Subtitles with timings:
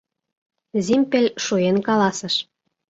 [0.85, 2.35] —Зимпель шуэн каласыш.